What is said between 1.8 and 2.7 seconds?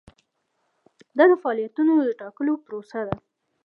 د ټاکلو